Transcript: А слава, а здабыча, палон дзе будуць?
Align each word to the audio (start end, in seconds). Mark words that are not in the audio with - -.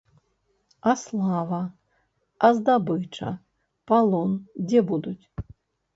А 0.91 0.93
слава, 1.01 1.59
а 2.47 2.51
здабыча, 2.61 3.31
палон 3.93 4.31
дзе 4.67 4.79
будуць? 4.93 5.25